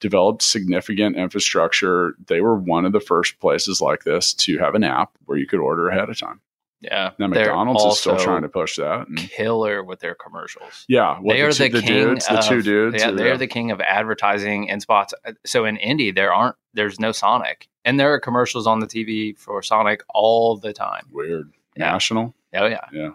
[0.00, 2.14] developed significant infrastructure.
[2.26, 5.46] They were one of the first places like this to have an app where you
[5.46, 6.40] could order ahead of time.
[6.86, 7.10] Yeah.
[7.18, 9.08] Now McDonald's is still trying to push that.
[9.08, 10.84] And, killer with their commercials.
[10.88, 11.18] Yeah.
[11.26, 13.02] They are the, the, the king dudes, of, the two dudes.
[13.02, 15.12] Yeah, they're the king of advertising and spots.
[15.44, 17.68] So in Indy, there aren't there's no Sonic.
[17.84, 21.06] And there are commercials on the TV for Sonic all the time.
[21.12, 21.52] Weird.
[21.76, 21.90] Yeah.
[21.90, 22.34] National?
[22.54, 22.86] Oh yeah.
[22.92, 23.10] Yeah.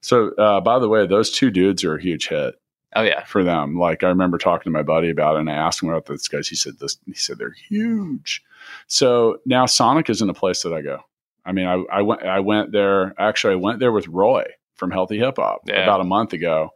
[0.00, 2.54] So uh, by the way, those two dudes are a huge hit.
[2.96, 3.78] Oh yeah, for them.
[3.78, 6.26] Like I remember talking to my buddy about it, and I asked him about those
[6.26, 6.48] guys.
[6.48, 6.96] He said this.
[7.04, 8.42] He said they're huge.
[8.86, 11.00] So now Sonic isn't a place that I go.
[11.48, 13.14] I mean, I, I went I went there.
[13.18, 15.82] Actually, I went there with Roy from Healthy Hip Hop yeah.
[15.82, 16.70] about a month ago.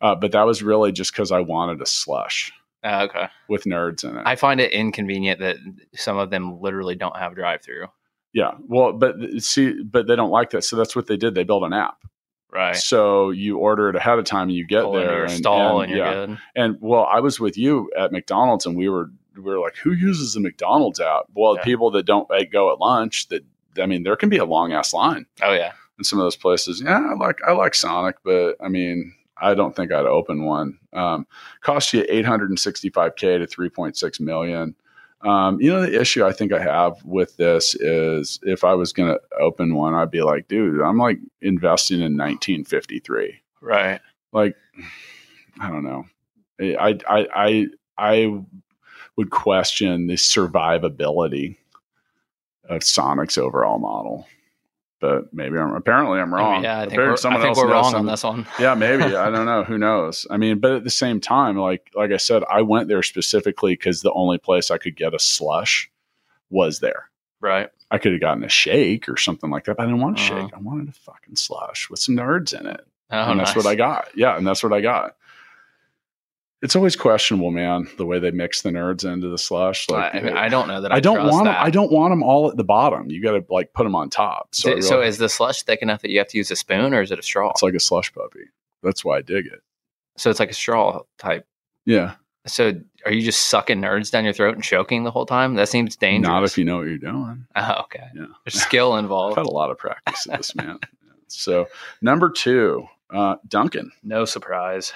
[0.00, 2.52] Uh, but that was really just because I wanted a slush.
[2.82, 3.28] Uh, okay.
[3.48, 4.22] With nerds in it.
[4.26, 5.56] I find it inconvenient that
[5.94, 7.86] some of them literally don't have drive through.
[8.32, 8.52] Yeah.
[8.66, 10.64] Well, but see, but they don't like that.
[10.64, 11.34] So that's what they did.
[11.34, 11.98] They built an app.
[12.52, 12.76] Right.
[12.76, 15.92] So you order it ahead of time and you get Pull there and, stall and,
[15.92, 16.12] and yeah.
[16.12, 16.38] Good.
[16.54, 19.92] And well, I was with you at McDonald's and we were we were like, who
[19.92, 21.24] uses the McDonald's app?
[21.34, 21.64] Well, yeah.
[21.64, 23.44] people that don't like, go at lunch that
[23.80, 25.26] I mean, there can be a long ass line.
[25.42, 25.72] Oh yeah.
[25.98, 26.82] In some of those places.
[26.84, 30.78] Yeah, I like I like Sonic, but I mean, I don't think I'd open one.
[30.92, 31.26] Um,
[31.60, 34.74] cost you 865k to 3.6 million.
[35.22, 38.92] Um, you know, the issue I think I have with this is if I was
[38.92, 43.40] going to open one, I'd be like, dude, I'm like investing in 1953.
[43.62, 44.00] Right.
[44.32, 44.56] Like,
[45.60, 46.04] I don't know.
[46.60, 48.44] I, I, I, I
[49.16, 51.56] would question the survivability
[52.68, 54.26] of Sonic's overall model
[55.04, 56.64] but maybe I'm apparently I'm wrong.
[56.64, 58.46] Yeah, I think we're, I think we're wrong on this one.
[58.58, 59.62] yeah, maybe I don't know.
[59.68, 60.26] Who knows?
[60.30, 63.74] I mean, but at the same time, like like I said, I went there specifically
[63.74, 65.90] because the only place I could get a slush
[66.48, 67.10] was there.
[67.38, 67.68] Right.
[67.90, 70.22] I could have gotten a shake or something like that, but I didn't want a
[70.22, 70.42] uh-huh.
[70.42, 70.54] shake.
[70.54, 73.74] I wanted a fucking slush with some nerds in it, oh, and that's what I
[73.74, 74.08] got.
[74.14, 75.16] Yeah, and that's what I got
[76.64, 79.86] it's always questionable, man, the way they mix the nerds into the slush.
[79.90, 80.92] Like, I, mean, I don't know that.
[80.92, 81.54] I, I don't want them.
[81.58, 83.10] I don't want them all at the bottom.
[83.10, 84.48] You got to like put them on top.
[84.54, 87.02] So, so is the slush thick enough that you have to use a spoon, or
[87.02, 87.50] is it a straw?
[87.50, 88.46] It's like a slush puppy.
[88.82, 89.60] That's why I dig it.
[90.16, 91.46] So it's like a straw type.
[91.84, 92.14] Yeah.
[92.46, 92.72] So
[93.04, 95.56] are you just sucking nerds down your throat and choking the whole time?
[95.56, 96.28] That seems dangerous.
[96.28, 97.46] Not if you know what you're doing.
[97.56, 98.06] Oh, okay.
[98.14, 98.26] Yeah.
[98.46, 99.38] There's skill involved.
[99.38, 100.78] I've had a lot of practice in this, man.
[101.28, 101.68] So
[102.00, 103.92] number two, uh, Dunkin'.
[104.02, 104.94] No surprise.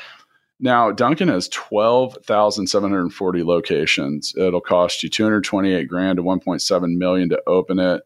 [0.61, 4.35] Now, Dunkin' has 12,740 locations.
[4.37, 8.03] It'll cost you 228 grand to 1.7 million to open it.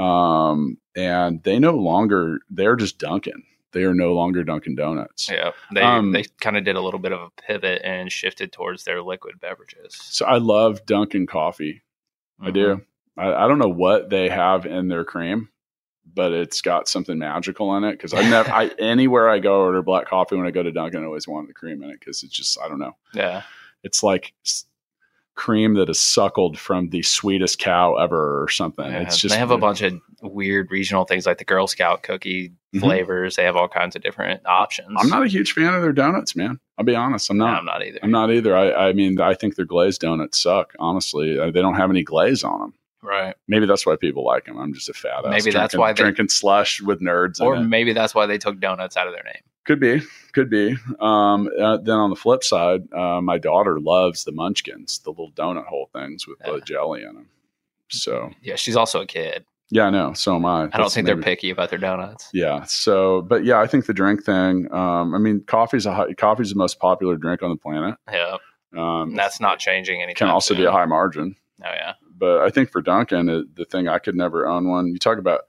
[0.00, 3.42] Um, and they no longer, they're just Dunkin'.
[3.72, 5.28] They are no longer Dunkin' Donuts.
[5.28, 5.50] Yeah.
[5.74, 8.84] They, um, they kind of did a little bit of a pivot and shifted towards
[8.84, 9.94] their liquid beverages.
[9.94, 11.82] So I love Dunkin' coffee.
[12.40, 12.46] Mm-hmm.
[12.46, 12.66] I do.
[12.66, 13.20] Mm-hmm.
[13.20, 15.48] I, I don't know what they have in their cream
[16.14, 19.82] but it's got something magical in it because I never, I anywhere I go order
[19.82, 22.22] black coffee when I go to Dunkin', I always want the cream in it because
[22.22, 22.96] it's just I don't know.
[23.14, 23.42] Yeah,
[23.82, 24.34] it's like
[25.38, 28.84] cream that is suckled from the sweetest cow ever or something.
[28.84, 32.02] Yeah, it's just they have a bunch of weird regional things like the Girl Scout
[32.02, 32.80] cookie mm-hmm.
[32.80, 33.36] flavors.
[33.36, 34.96] They have all kinds of different options.
[34.98, 36.58] I'm not a huge fan of their donuts, man.
[36.76, 37.30] I'll be honest.
[37.30, 37.52] I'm not.
[37.52, 37.98] No, I'm not either.
[38.02, 38.56] I'm not either.
[38.56, 40.74] I, I mean, I think their glazed donuts suck.
[40.80, 42.74] Honestly, they don't have any glaze on them.
[43.02, 43.34] Right.
[43.46, 44.58] Maybe that's why people like him.
[44.58, 45.30] I'm just a fat ass.
[45.30, 47.40] Maybe that's why they, drinking slush with nerds.
[47.40, 49.42] Or maybe that's why they took donuts out of their name.
[49.64, 50.00] Could be,
[50.32, 50.76] could be.
[50.98, 55.30] Um, uh, then on the flip side, uh, my daughter loves the Munchkins, the little
[55.32, 56.52] donut hole things with yeah.
[56.52, 57.28] the jelly in them.
[57.88, 59.44] So yeah, she's also a kid.
[59.70, 60.14] Yeah, I know.
[60.14, 60.50] So am I.
[60.50, 62.30] I don't that's think maybe, they're picky about their donuts.
[62.32, 62.64] Yeah.
[62.64, 64.72] So, but yeah, I think the drink thing.
[64.72, 67.96] Um, I mean, coffee's a high, coffee's the most popular drink on the planet.
[68.10, 68.38] Yeah.
[68.76, 70.16] Um, that's not changing anything.
[70.16, 70.62] Can also soon.
[70.62, 71.36] be a high margin.
[71.62, 71.94] Oh yeah.
[72.18, 74.88] But I think for Dunkin', it, the thing I could never own one.
[74.88, 75.42] You talk about,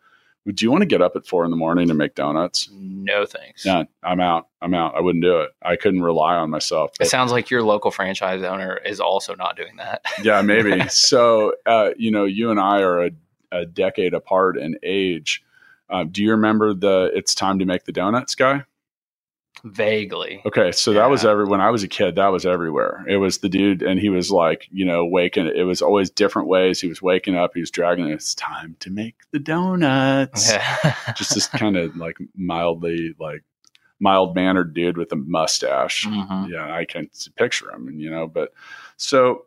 [0.47, 2.69] do you want to get up at four in the morning and make donuts?
[2.71, 3.65] No thanks.
[3.65, 4.47] Yeah, I'm out.
[4.61, 4.95] I'm out.
[4.95, 5.51] I wouldn't do it.
[5.61, 6.91] I couldn't rely on myself.
[6.97, 10.03] But, it sounds like your local franchise owner is also not doing that.
[10.23, 10.87] yeah, maybe.
[10.89, 13.11] so, uh, you know, you and I are a,
[13.51, 15.43] a decade apart in age.
[15.89, 18.63] Uh, do you remember the "It's time to make the donuts" guy?
[19.63, 20.41] Vaguely.
[20.45, 20.99] Okay, so yeah.
[20.99, 22.15] that was every when I was a kid.
[22.15, 23.03] That was everywhere.
[23.07, 25.47] It was the dude, and he was like, you know, waking.
[25.47, 26.79] It was always different ways.
[26.79, 27.51] He was waking up.
[27.53, 28.07] He was dragging.
[28.07, 30.51] It's time to make the donuts.
[30.51, 30.95] Yeah.
[31.17, 33.43] Just this kind of like mildly like
[33.99, 36.05] mild mannered dude with a mustache.
[36.05, 36.49] Mhm.
[36.49, 38.53] Yeah, I can picture him, and you know, but
[38.97, 39.45] so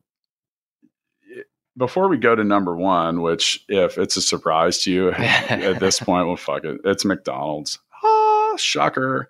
[1.76, 6.00] before we go to number one, which if it's a surprise to you at this
[6.00, 7.78] point, well, fuck it, it's McDonald's.
[8.04, 9.28] Ah, shocker.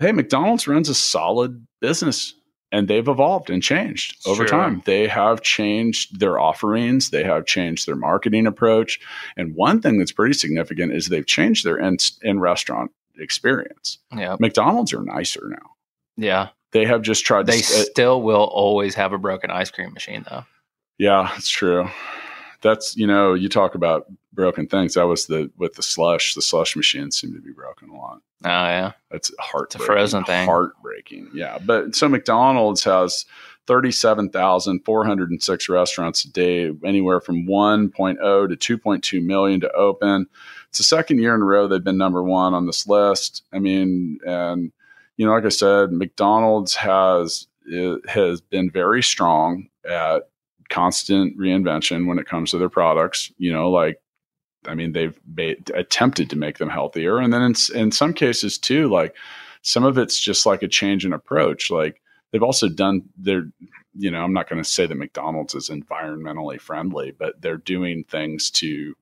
[0.00, 2.34] Hey, McDonald's runs a solid business
[2.72, 4.58] and they've evolved and changed over Sure.
[4.58, 4.82] time.
[4.86, 8.98] They have changed their offerings, they have changed their marketing approach.
[9.36, 13.98] And one thing that's pretty significant is they've changed their in, in restaurant experience.
[14.16, 14.36] Yeah.
[14.40, 15.70] McDonald's are nicer now.
[16.16, 16.48] Yeah.
[16.72, 17.80] They have just tried They to.
[17.80, 20.44] uh, still will always have a broken ice cream machine though.
[20.98, 21.88] yeah, it's true.
[22.62, 24.94] That's you know you talk about broken things.
[24.94, 26.34] That was the with the slush.
[26.34, 28.20] The slush machines seem to be broken a lot.
[28.44, 28.92] Oh yeah.
[29.10, 29.72] That's heart.
[29.74, 30.46] frozen thing.
[30.46, 31.30] Heartbreaking.
[31.34, 33.26] Yeah, but so McDonald's has
[33.66, 39.60] thirty-seven thousand four hundred and six restaurants a day, anywhere from 1.0 to 2.2 million
[39.60, 40.26] to open.
[40.68, 43.42] It's the second year in a row they've been number one on this list.
[43.52, 44.72] I mean, and
[45.16, 50.29] you know, like I said, McDonald's has it has been very strong at
[50.70, 53.30] constant reinvention when it comes to their products.
[53.38, 54.00] You know, like
[54.66, 58.56] I mean, they've ba- attempted to make them healthier, and then in, in some cases
[58.58, 59.14] too, like
[59.62, 61.70] some of it's just like a change in approach.
[61.70, 62.00] Like
[62.32, 63.44] they've also done their,
[63.94, 68.04] you know, I'm not going to say that McDonald's is environmentally friendly, but they're doing
[68.04, 68.94] things to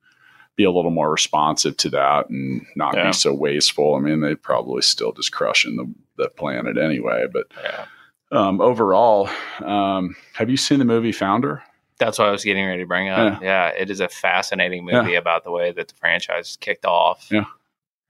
[0.57, 3.09] be a little more responsive to that and not Yeah.
[3.09, 3.94] be so wasteful.
[3.94, 7.85] I mean, they probably still just crushing the the planet anyway, but Yeah.
[8.30, 9.28] Um, overall,
[9.64, 11.62] um, have you seen the movie Founder?
[11.98, 13.42] That's what I was getting ready to bring up.
[13.42, 17.26] Yeah, it is a fascinating movie about the way that the franchise kicked off.
[17.30, 17.44] Yeah.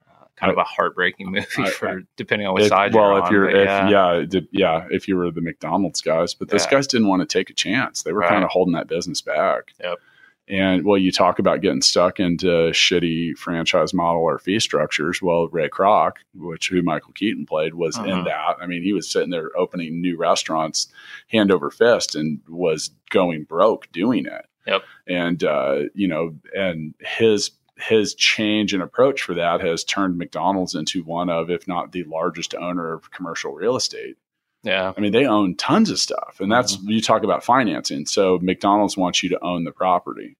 [0.07, 3.19] Uh, kind of a heartbreaking movie I- for depending on which If- side well, you're
[3.19, 3.33] if on.
[3.33, 3.89] you're, if, yeah.
[4.19, 6.71] yeah, did- yeah, if you were the McDonald's guys, but those Yeah.
[6.73, 8.03] guys didn't want to take a chance.
[8.03, 8.29] They were Right.
[8.29, 9.73] kind of holding that business back.
[9.83, 9.99] Yep.
[10.51, 15.21] And well, you talk about getting stuck into shitty franchise model or fee structures.
[15.21, 18.25] Well, Ray Kroc, which who Michael Keaton played, was in Mhm.
[18.25, 18.57] that.
[18.61, 20.89] I mean, he was sitting there opening new restaurants
[21.29, 24.47] hand over fist and was going broke doing it.
[24.67, 24.83] Yep.
[25.07, 30.75] And uh, you know, and his his change in approach for that has turned McDonald's
[30.75, 34.17] into one of, if not the largest owner of commercial real estate.
[34.65, 36.91] yeah, I mean, they own tons of stuff, and that's Mm-hmm.
[36.91, 38.05] you talk about financing.
[38.07, 40.37] So McDonald's wants you to own the property,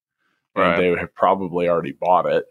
[0.59, 0.75] Right.
[0.75, 2.47] and they would have probably already bought it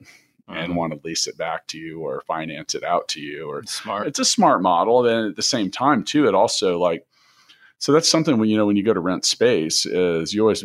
[0.47, 0.75] and Mhm.
[0.75, 3.49] want to lease it back to you or finance it out to you.
[3.49, 4.07] Or it's smart.
[4.07, 5.05] it's a smart model.
[5.05, 7.05] And at the same time, too, it also like
[7.79, 10.63] so that's something when you know when you go to rent space is you always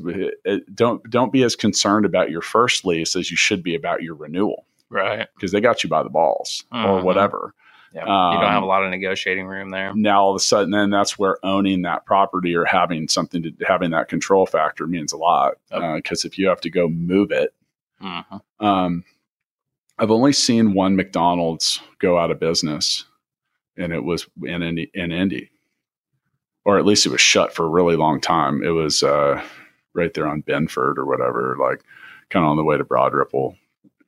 [0.75, 4.15] don't don't be as concerned about your first lease as you should be about your
[4.15, 5.27] renewal Right.
[5.35, 7.03] because they got you by the balls or Mhm.
[7.05, 7.55] whatever.
[7.95, 8.01] Yeah.
[8.03, 8.07] you
[8.41, 9.93] don't have Um, a lot of negotiating room there.
[9.95, 13.53] now all of a sudden then that's where owning that property or having something to
[13.67, 15.97] having that control factor means a lot Yep.
[15.97, 17.53] because if you have to go move it
[18.03, 18.41] Mhm.
[18.61, 19.05] um,
[19.99, 23.05] i've only seen one mcdonald's go out of business
[23.77, 25.51] and it was in indy, in indy
[26.65, 29.43] or at least it was shut for a really long time it was uh,
[29.95, 31.83] right there on Binford or whatever like
[32.31, 33.57] kind of on the way to broad ripple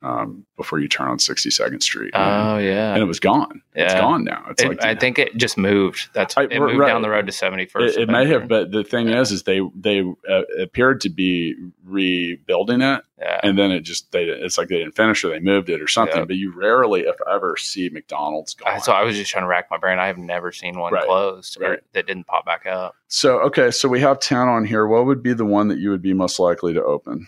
[0.05, 2.93] um, before you turn on 62nd street Oh yeah.
[2.93, 6.09] and it was gone It's gone now it's It- like I think it just moved.
[6.13, 6.87] That's I- it moved right.
[6.87, 7.97] down the road to seventy first.
[7.97, 11.55] it, it may have, but the thing is, is they they uh, appeared to be
[11.83, 13.39] rebuilding it, Yeah.
[13.43, 15.87] and then it just they it's like they didn't finish or they moved it or
[15.87, 16.17] something.
[16.19, 16.25] Yeah.
[16.25, 18.79] But you rarely, if ever, see McDonald's gone.
[18.81, 19.99] so I was just trying to rack my brain.
[19.99, 21.05] I have never seen one Right.
[21.05, 21.79] closed Right.
[21.93, 22.95] that didn't pop back up.
[23.07, 24.85] So okay, so we have ten on here.
[24.87, 27.27] What would be the one that you would be most likely to open?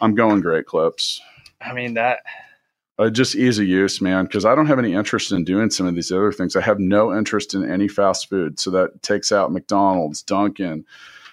[0.00, 1.20] I'm going Great Clips.
[1.64, 2.20] I mean that.
[2.96, 5.86] Uh, just ease of use, man, because I don't have any interest in doing some
[5.86, 6.54] of these other things.
[6.54, 10.84] I have no interest in any fast food, so that takes out McDonald's, Dunkin',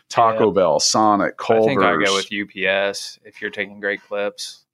[0.09, 0.53] Taco Yeah.
[0.53, 1.65] Bell, Sonic, Culver's.
[1.65, 4.65] I think I go with UPS if you're taking great clips.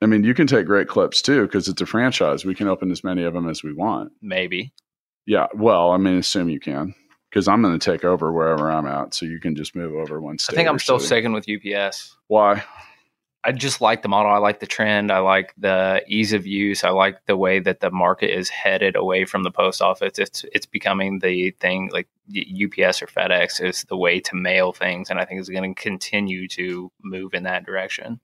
[0.00, 2.44] I mean, you can take great clips too because it's a franchise.
[2.44, 4.12] We can open as many of them as we want.
[4.22, 4.72] Maybe.
[5.26, 5.48] Yeah.
[5.54, 6.94] Well, I mean, assume you can
[7.28, 9.12] because I'm going to take over wherever I'm at.
[9.12, 10.54] So you can just move over one state.
[10.54, 11.06] I think I'm still city.
[11.06, 12.16] sticking with UPS.
[12.28, 12.64] Why?
[13.42, 14.30] I just like the model.
[14.30, 15.10] I like the trend.
[15.10, 16.84] I like the ease of use.
[16.84, 20.18] I like the way that the market is headed away from the post office.
[20.18, 25.08] It's it's becoming the thing like UPS or FedEx is the way to mail things,
[25.08, 28.20] and I think it's going to continue to move in that direction.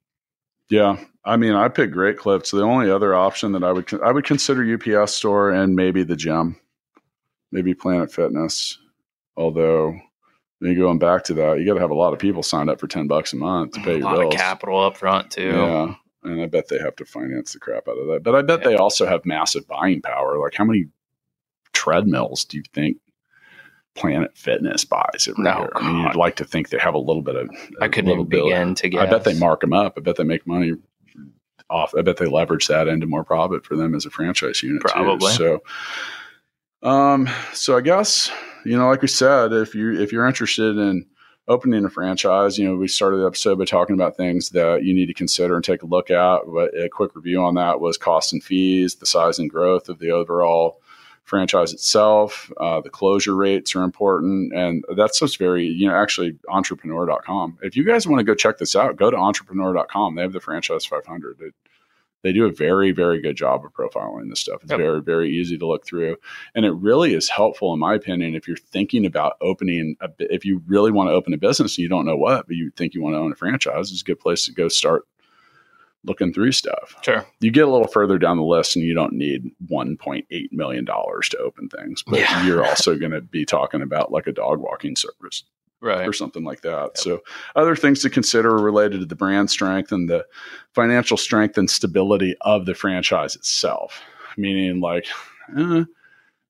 [0.68, 0.98] Yeah.
[1.24, 2.50] I mean, I pick great clips.
[2.50, 6.16] The only other option that I would I would consider UPS store and maybe the
[6.16, 6.60] gym,
[7.50, 8.78] maybe Planet Fitness.
[9.36, 9.94] Although,
[10.60, 12.80] then going back to that, you got to have a lot of people signed up
[12.80, 14.34] for ten bucks a month to pay a your lot bills.
[14.34, 15.42] of capital up front too.
[15.50, 15.94] Yeah.
[16.22, 18.22] And I bet they have to finance the crap out of that.
[18.22, 18.68] But I bet Yeah.
[18.70, 20.38] they also have massive buying power.
[20.38, 20.86] Like, how many
[21.72, 22.96] treadmills do you think
[23.94, 25.70] Planet Fitness buys every No, year?
[25.74, 27.48] I mean, you'd like to think they have a little bit of.
[27.80, 29.94] I couldn't even bit begin to get I bet they mark them up.
[29.96, 30.72] I bet they make money
[31.70, 31.94] off.
[31.96, 34.82] I bet they leverage that into more profit for them as a franchise unit.
[34.82, 35.32] Probably.
[35.32, 35.60] Too.
[36.82, 38.30] So, um, so I guess
[38.66, 41.06] you know, like we said, if you if you're interested in
[41.48, 44.92] opening a franchise, you know, we started the episode by talking about things that you
[44.92, 46.40] need to consider and take a look at.
[46.46, 49.98] But a quick review on that was cost and fees, the size and growth of
[49.98, 50.80] the overall
[51.26, 52.50] franchise itself.
[52.56, 54.52] Uh, the closure rates are important.
[54.54, 57.58] And that's just very, you know, actually entrepreneur.com.
[57.62, 60.14] If you guys want to go check this out, go to entrepreneur.com.
[60.14, 61.40] They have the franchise 500.
[61.40, 61.54] It,
[62.26, 64.62] they do a very, very good job of profiling this stuff.
[64.62, 64.80] It's yep.
[64.80, 66.16] very, very easy to look through.
[66.54, 70.44] And it really is helpful, in my opinion, if you're thinking about opening, a, if
[70.44, 72.94] you really want to open a business and you don't know what, but you think
[72.94, 75.04] you want to own a franchise, it's a good place to go start
[76.04, 76.96] looking through stuff.
[77.02, 77.26] Sure.
[77.40, 81.38] You get a little further down the list and you don't need $1.8 million to
[81.38, 82.46] open things, but yeah.
[82.46, 85.44] you're also going to be talking about like a dog walking service.
[85.80, 86.08] Right.
[86.08, 86.82] Or something like that.
[86.82, 86.96] Yep.
[86.96, 87.20] So,
[87.54, 90.24] other things to consider related to the brand strength and the
[90.74, 94.00] financial strength and stability of the franchise itself.
[94.38, 95.06] Meaning, like,
[95.56, 95.84] eh,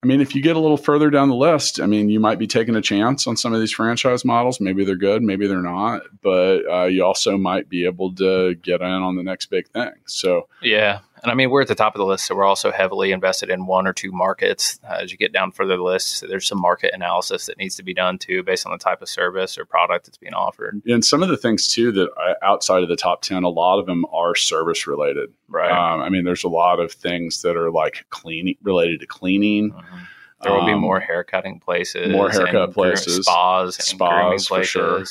[0.03, 2.39] I mean, if you get a little further down the list, I mean, you might
[2.39, 4.61] be taking a chance on some of these franchise models.
[4.61, 8.83] Maybe they're good, maybe they're not, but uh, you also might be able to get
[8.83, 9.91] in on the next big thing.
[10.07, 11.01] So, yeah.
[11.27, 13.51] And I mean, we're at the top of the list, so we're also heavily invested
[13.51, 14.79] in one or two markets.
[14.89, 17.83] Uh, as you get down further the list, there's some market analysis that needs to
[17.83, 20.81] be done too, based on the type of service or product that's being offered.
[20.87, 23.81] And some of the things too that I, outside of the top 10, a lot
[23.81, 25.33] of them are service related.
[25.49, 25.69] Right.
[25.69, 29.73] Um, I mean, there's a lot of things that are like cleaning related to cleaning.
[29.73, 29.97] Mm-hmm.
[30.43, 35.03] There will um, be more haircutting places, more haircut places, spas, spas for sure.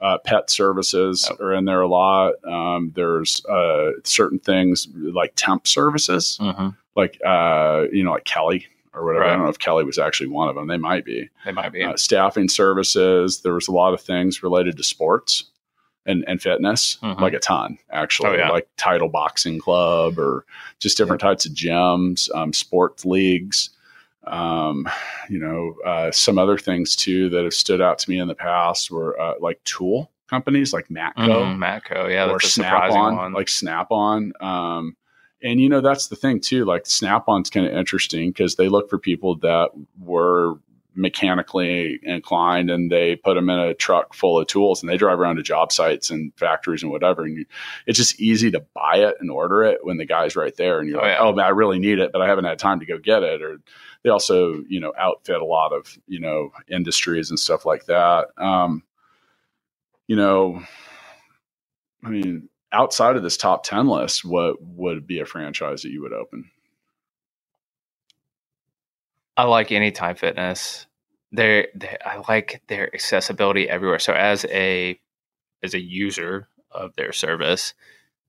[0.00, 2.34] Uh, pet services are in there a lot.
[2.44, 6.68] Um, there's uh, certain things like temp services, mm-hmm.
[6.94, 9.24] like uh, you know, like Kelly or whatever.
[9.24, 9.30] Right.
[9.30, 10.68] I don't know if Kelly was actually one of them.
[10.68, 11.28] They might be.
[11.44, 11.82] They might be.
[11.82, 13.40] Uh, staffing services.
[13.40, 15.44] There was a lot of things related to sports
[16.06, 17.20] and, and fitness, mm-hmm.
[17.22, 18.50] like a ton actually, oh, yeah.
[18.50, 20.44] like Title Boxing Club or
[20.80, 23.70] just different types of gyms, um, sports leagues.
[24.28, 24.88] Um,
[25.28, 28.34] you know, uh, some other things too that have stood out to me in the
[28.34, 33.48] past were uh, like tool companies like Matco, mm, Matco, yeah, or Snap on, like
[33.48, 34.32] Snap on.
[34.40, 34.96] Um,
[35.42, 36.64] and you know that's the thing too.
[36.64, 39.70] Like Snap on's kind of interesting because they look for people that
[40.00, 40.54] were
[40.98, 45.18] mechanically inclined and they put them in a truck full of tools and they drive
[45.18, 47.46] around to job sites and factories and whatever and you,
[47.86, 50.88] it's just easy to buy it and order it when the guy's right there and
[50.88, 51.20] you're oh, like yeah.
[51.20, 53.40] oh man i really need it but i haven't had time to go get it
[53.40, 53.58] or
[54.02, 58.26] they also you know outfit a lot of you know industries and stuff like that
[58.36, 58.82] um,
[60.08, 60.60] you know
[62.04, 66.02] i mean outside of this top 10 list what would be a franchise that you
[66.02, 66.50] would open
[69.38, 70.87] I like Anytime Fitness.
[71.32, 73.98] They're, they're, I like their accessibility everywhere.
[73.98, 74.98] So as a
[75.62, 77.74] as a user of their service,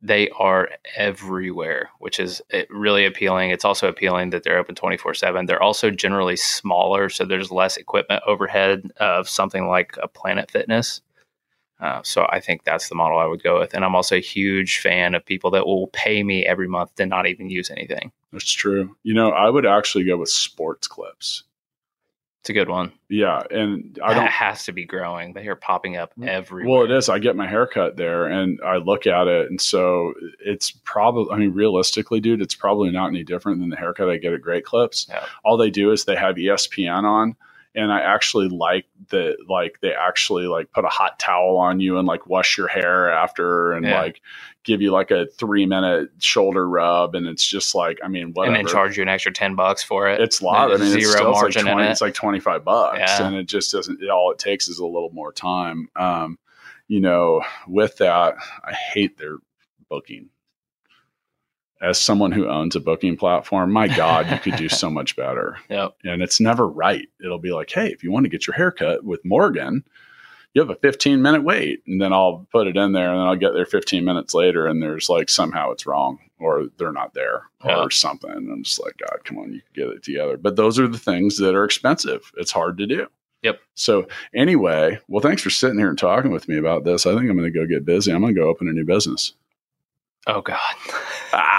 [0.02, 3.52] they are everywhere, which is eh, really appealing.
[3.52, 5.46] It's also appealing that they're open 24 7.
[5.46, 11.02] They're also generally smaller, so there's less equipment overhead of something like a Planet Fitness.
[11.80, 13.74] Uh, so I think that's the model I would go with.
[13.74, 17.06] And I'm also a huge fan of people that will pay me every month to
[17.06, 18.12] not even use anything.
[18.34, 18.96] That's true.
[19.04, 21.44] You know, I would actually go with sports clips.
[22.42, 22.94] It's a good one.
[23.10, 25.34] Yeah, and I that don't has to be growing.
[25.34, 26.26] They are popping up mm.
[26.26, 26.74] everywhere.
[26.74, 27.10] Well, it is.
[27.10, 31.34] I get my haircut there, and I look at it, and so it's probably.
[31.34, 34.42] I mean, realistically, dude, it's probably not any different than the haircut I get at
[34.42, 35.08] Great Clips.
[35.10, 35.26] Yeah.
[35.44, 37.36] All they do is they have ESPN on,
[37.76, 41.98] and I actually like that like they actually like put a hot towel on you
[41.98, 44.02] and like wash your hair after and yeah.
[44.02, 44.22] like
[44.64, 48.56] give you like a three minute shoulder rub and it's just like I mean whatever.
[48.56, 50.20] And then charge you an extra ten bucks for it.
[50.20, 50.72] It's a lot.
[50.72, 51.92] I mean zero it's still margin like 20, it.
[51.92, 53.28] It's like twenty five bucks yeah.
[53.28, 55.90] and it just doesn't it, all it takes is a little more time.
[55.96, 56.40] Um,
[56.88, 59.38] you know, with that, I hate their
[59.90, 60.30] booking
[61.82, 65.58] as someone who owns a booking platform, my God, you could do so much better.
[65.70, 65.96] Yep.
[66.04, 67.08] And it's never right.
[67.24, 69.84] It'll be like, hey, if you want to get your haircut with Morgan,
[70.54, 71.84] you have a 15 minute wait.
[71.88, 74.68] And then I'll put it in there and then I'll get there 15 minutes later
[74.68, 78.32] and there's like somehow it's wrong or they're not there or something.
[78.32, 80.38] And I'm just like, God, come on, you can get it together.
[80.38, 82.32] But those are the things that are expensive.
[82.38, 83.08] It's hard to do.
[83.44, 83.62] Yep.
[83.76, 87.06] So anyway, well, thanks for sitting here and talking with me about this.
[87.06, 88.12] I think I'm going to go get busy.
[88.12, 89.34] I'm going to go open a new business.
[90.28, 90.60] Oh God.
[91.34, 91.59] ah,